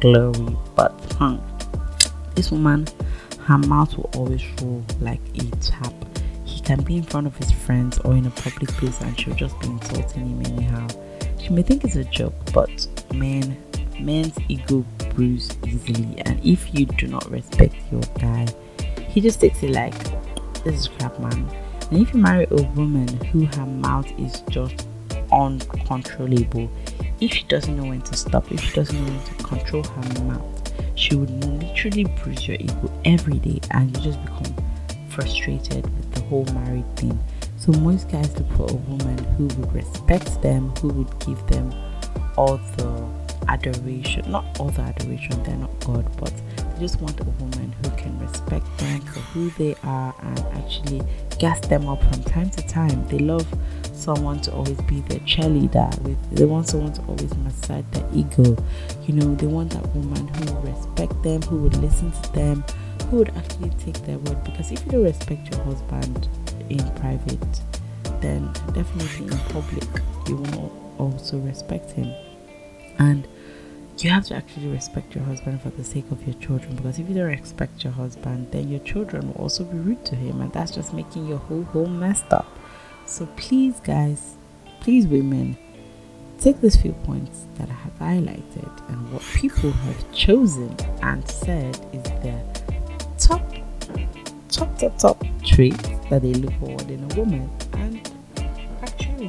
glory. 0.02 0.58
But 0.76 0.92
huh, 1.18 1.38
this 2.36 2.52
woman 2.52 2.86
her 3.46 3.58
mouth 3.58 3.96
will 3.96 4.10
always 4.16 4.44
roll 4.62 4.84
like 5.00 5.22
a 5.36 5.46
tap. 5.62 5.94
He 6.44 6.60
can 6.60 6.82
be 6.82 6.98
in 6.98 7.04
front 7.04 7.26
of 7.26 7.38
his 7.38 7.50
friends 7.50 7.98
or 8.00 8.14
in 8.14 8.26
a 8.26 8.30
public 8.32 8.70
place 8.72 9.00
and 9.00 9.18
she'll 9.18 9.36
just 9.36 9.58
be 9.62 9.68
insulting 9.68 10.28
him 10.28 10.54
anyhow. 10.58 10.86
She 11.40 11.52
may 11.52 11.62
think 11.62 11.86
it's 11.86 11.96
a 11.96 12.04
joke 12.04 12.34
but 12.52 12.88
man, 13.14 13.56
men's 14.02 14.38
ego 14.50 14.86
bruise 15.16 15.50
easily. 15.66 16.22
And 16.26 16.46
if 16.46 16.78
you 16.78 16.88
do 16.88 17.08
not 17.08 17.32
respect 17.32 17.76
your 17.90 18.02
guy 18.20 18.48
he 19.08 19.22
just 19.22 19.40
takes 19.40 19.64
it 19.64 19.70
like 19.70 19.94
this 20.66 20.76
is 20.76 20.88
crap 20.90 21.18
man 21.20 21.50
and 21.94 22.02
if 22.02 22.12
you 22.12 22.22
marry 22.22 22.48
a 22.50 22.64
woman 22.72 23.08
who 23.26 23.46
her 23.46 23.68
mouth 23.68 24.12
is 24.20 24.42
just 24.50 24.88
uncontrollable, 25.32 26.68
if 27.22 27.32
she 27.32 27.44
doesn't 27.44 27.78
know 27.78 27.86
when 27.86 28.02
to 28.02 28.16
stop, 28.16 28.52
if 28.52 28.62
she 28.62 28.74
doesn't 28.74 29.00
know 29.00 29.12
when 29.12 29.24
to 29.24 29.44
control 29.44 29.84
her 29.84 30.24
mouth, 30.24 30.74
she 30.96 31.14
would 31.14 31.30
literally 31.46 32.06
bruise 32.06 32.48
your 32.48 32.58
ego 32.60 32.92
every 33.06 33.38
day 33.38 33.60
and 33.70 33.96
you 33.96 34.04
just 34.06 34.20
become 34.24 34.56
frustrated 35.10 35.84
with 35.84 36.12
the 36.16 36.22
whole 36.22 36.46
married 36.46 36.98
thing. 36.98 37.20
So 37.58 37.72
most 37.74 38.10
guys 38.10 38.36
look 38.40 38.50
for 38.54 38.72
a 38.72 38.74
woman 38.74 39.24
who 39.36 39.46
would 39.46 39.72
respect 39.72 40.42
them, 40.42 40.70
who 40.78 40.88
would 40.88 41.20
give 41.20 41.46
them 41.46 41.72
all 42.38 42.58
the 42.78 43.08
adoration, 43.50 44.32
not 44.32 44.60
all 44.60 44.70
the 44.70 44.82
adoration, 44.82 45.44
they're 45.44 45.58
not 45.58 45.80
God, 45.82 46.10
but 46.20 46.34
they 46.74 46.80
just 46.80 47.00
want 47.02 47.20
a 47.20 47.24
woman 47.24 47.74
who 47.84 47.90
can 47.92 48.18
respect 48.20 48.66
them 48.78 49.02
for 49.02 49.20
who 49.20 49.50
they 49.52 49.76
are 49.84 50.14
and 50.22 50.40
actually 50.58 51.02
gas 51.40 51.60
them 51.68 51.88
up 51.88 52.02
from 52.04 52.24
time 52.24 52.50
to 52.52 52.68
time. 52.68 53.08
They 53.08 53.20
love 53.20 53.48
someone 53.94 54.42
to 54.42 54.52
always 54.54 54.80
be 54.82 55.02
their 55.02 55.20
cheerleader. 55.20 56.18
They 56.32 56.46
want 56.46 56.68
someone 56.68 56.94
to 56.94 57.02
always 57.04 57.34
massage 57.38 57.86
their 57.92 58.08
ego. 58.14 58.58
You 59.06 59.14
know, 59.16 59.36
they 59.36 59.48
want 59.48 59.72
that 59.72 59.88
woman 59.96 60.28
who 60.28 60.54
will 60.54 60.62
respect 60.62 61.22
them, 61.24 61.42
who 61.44 61.58
would 61.58 61.78
listen 61.78 62.12
to 62.12 62.34
them, 62.34 62.64
who 63.10 63.18
would 63.18 63.30
actually 63.38 63.70
take 63.72 63.98
their 64.06 64.18
word. 64.18 64.44
Because 64.44 64.72
if 64.72 64.86
you 64.86 64.92
don't 64.92 65.04
respect 65.04 65.54
your 65.54 65.64
husband 65.64 66.28
in 66.70 66.80
private, 66.96 67.62
then 68.20 68.52
definitely 68.74 69.28
in 69.28 69.38
public 69.50 69.88
you 70.28 70.38
will 70.38 70.62
not 70.62 70.72
also 70.98 71.38
respect 71.40 71.92
him. 71.92 72.14
And 73.00 73.28
you 74.00 74.10
have 74.10 74.26
to 74.26 74.36
actually 74.36 74.68
respect 74.68 75.16
your 75.16 75.24
husband 75.24 75.62
for 75.62 75.70
the 75.70 75.84
sake 75.84 76.10
of 76.12 76.26
your 76.26 76.36
children 76.36 76.76
because 76.76 77.00
if 77.00 77.08
you 77.08 77.16
don't 77.16 77.28
respect 77.28 77.84
your 77.84 77.94
husband, 77.94 78.48
then 78.52 78.70
your 78.70 78.80
children 78.80 79.28
will 79.28 79.42
also 79.42 79.64
be 79.64 79.78
rude 79.78 80.04
to 80.06 80.16
him, 80.16 80.42
and 80.42 80.52
that's 80.52 80.72
just 80.72 80.94
making 80.94 81.28
your 81.28 81.38
whole 81.38 81.64
home 81.64 82.00
messed 82.00 82.32
up. 82.34 82.48
So, 83.06 83.28
please, 83.36 83.80
guys, 83.82 84.36
please, 84.80 85.08
women, 85.08 85.58
take 86.40 86.60
these 86.62 86.76
few 86.76 86.94
points 87.04 87.46
that 87.56 87.70
I 87.70 87.74
have 87.74 88.00
highlighted 88.00 88.90
and 88.90 89.14
what 89.14 89.22
people 89.36 89.72
have 89.72 90.12
chosen 90.12 90.76
and 91.02 91.28
said 91.30 91.76
is 91.94 92.04
their 92.22 92.44
top, 93.18 93.42
top, 94.50 94.78
top, 94.78 94.98
top 94.98 95.26
traits 95.44 95.90
that 96.10 96.22
they 96.22 96.34
look 96.34 96.54
for 96.60 96.82
in 96.92 97.10
a 97.12 97.16
woman 97.16 97.50
and 97.74 98.13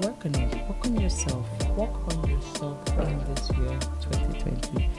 work 0.00 0.24
on 0.24 0.34
it. 0.34 0.68
Work 0.68 0.86
on 0.86 1.00
yourself. 1.00 1.46
Work 1.76 2.14
on 2.14 2.28
yourself 2.28 2.88
in 2.98 3.18
this 3.34 3.50
year 3.56 3.78
2020. 4.00 4.90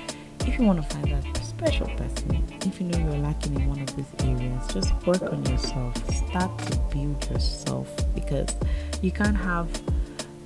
If 0.47 0.59
you 0.59 0.65
want 0.65 0.81
to 0.81 0.95
find 0.95 1.07
that 1.11 1.37
special 1.43 1.87
person, 1.97 2.43
if 2.61 2.79
you 2.79 2.87
know 2.87 2.97
you're 2.99 3.17
lacking 3.17 3.55
in 3.55 3.67
one 3.67 3.81
of 3.81 3.95
these 3.95 4.05
areas, 4.23 4.67
just 4.73 4.93
work 5.05 5.23
on 5.23 5.43
yourself. 5.45 5.95
Start 6.29 6.57
to 6.59 6.77
build 6.93 7.29
yourself 7.29 7.89
because 8.13 8.55
you 9.01 9.11
can't 9.11 9.35
have 9.37 9.67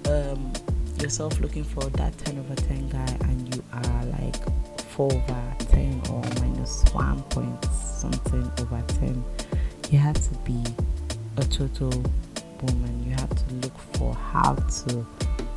um, 0.07 0.51
yourself 0.99 1.39
looking 1.39 1.63
for 1.63 1.83
that 1.83 2.17
10 2.19 2.39
over 2.39 2.55
10 2.55 2.89
guy 2.89 3.17
and 3.27 3.55
you 3.55 3.63
are 3.73 4.05
like 4.05 4.35
4 4.91 5.11
over 5.11 5.55
10 5.69 6.01
or 6.11 6.21
minus 6.41 6.83
1 6.93 7.21
point 7.23 7.65
something 7.65 8.51
over 8.59 8.83
10. 8.87 9.23
You 9.91 9.99
have 9.99 10.15
to 10.15 10.35
be 10.39 10.63
a 11.37 11.43
total 11.43 11.91
woman. 12.61 12.98
Have 14.31 14.85
to 14.85 15.05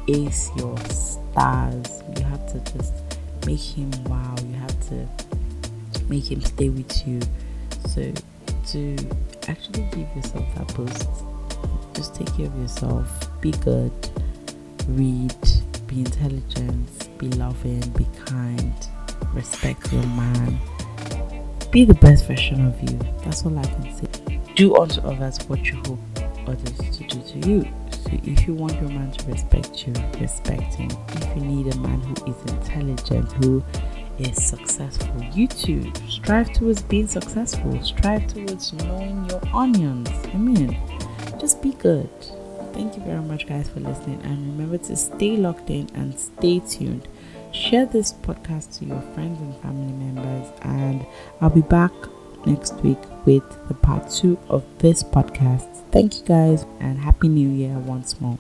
ace 0.09 0.51
your 0.57 0.77
stars. 0.79 2.03
You 2.17 2.25
have 2.25 2.47
to 2.53 2.73
just 2.73 2.93
make 3.47 3.61
him 3.61 3.91
wow. 4.05 4.35
You 4.47 4.55
have 4.55 4.89
to 4.89 5.09
make 6.09 6.31
him 6.31 6.41
stay 6.41 6.69
with 6.69 7.07
you. 7.07 7.21
So 7.89 8.13
to 8.69 8.97
actually 9.49 9.83
give 9.93 10.09
yourself 10.17 10.45
that 10.57 10.75
boost, 10.75 11.09
just 11.95 12.15
take 12.15 12.35
care 12.35 12.47
of 12.47 12.59
yourself. 12.59 13.29
Be 13.41 13.51
good. 13.51 13.93
Read. 14.89 15.35
Be 15.87 16.01
intelligent. 16.01 17.19
Be 17.19 17.29
loving. 17.29 17.81
Be 17.91 18.07
kind. 18.25 18.75
Respect 19.35 19.93
your 19.93 20.07
man. 20.07 20.59
Be 21.71 21.85
the 21.85 21.95
best 21.95 22.27
version 22.27 22.67
of 22.67 22.81
you. 22.83 22.99
That's 23.25 23.45
all 23.45 23.59
I 23.59 23.65
can 23.65 23.97
say. 23.97 24.41
Do 24.57 24.77
unto 24.77 25.01
others 25.03 25.39
what 25.49 25.65
you 25.65 25.81
hope 25.87 25.99
others 26.47 26.97
to 26.97 27.05
do 27.05 27.23
to 27.23 27.49
you. 27.49 27.82
So 28.05 28.11
if 28.25 28.47
you 28.47 28.55
want 28.55 28.75
your 28.75 28.91
man 28.91 29.13
to 29.13 29.31
respect 29.31 29.87
you, 29.87 29.95
respect 30.21 30.75
him. 30.75 30.91
If 31.09 31.37
you 31.37 31.43
need 31.43 31.75
a 31.75 31.79
man 31.79 32.01
who 32.01 32.31
is 32.31 32.53
intelligent, 32.53 33.33
who 33.33 33.63
is 34.19 34.43
successful, 34.43 35.23
you 35.33 35.47
too 35.47 35.93
strive 36.09 36.53
towards 36.53 36.83
being 36.83 37.07
successful. 37.07 37.81
Strive 37.83 38.27
towards 38.27 38.73
knowing 38.73 39.29
your 39.31 39.41
onions. 39.55 40.09
I 40.33 40.37
mean, 40.37 40.77
just 41.39 41.63
be 41.63 41.73
good. 41.73 42.11
Thank 42.73 42.97
you 42.97 43.03
very 43.03 43.23
much, 43.23 43.47
guys, 43.47 43.69
for 43.69 43.81
listening. 43.81 44.21
And 44.23 44.59
remember 44.59 44.79
to 44.87 44.97
stay 44.97 45.37
locked 45.37 45.71
in 45.71 45.89
and 45.95 46.19
stay 46.19 46.61
tuned. 46.61 47.07
Share 47.53 47.85
this 47.87 48.13
podcast 48.13 48.79
to 48.79 48.87
your 48.87 49.01
friends 49.15 49.41
and 49.41 49.55
family 49.59 49.93
members. 49.93 50.49
And 50.63 51.07
I'll 51.41 51.51
be 51.51 51.61
back 51.61 51.93
next 52.47 52.75
week 52.83 52.99
with 53.25 53.45
the 53.69 53.75
part 53.75 54.11
two 54.11 54.39
of 54.49 54.65
this 54.79 55.03
podcast. 55.03 55.83
Thank 55.91 56.19
you 56.19 56.25
guys 56.25 56.67
and 56.81 56.99
Happy 56.99 57.29
New 57.29 57.49
Year 57.49 57.79
once 57.79 58.21
more. 58.21 58.39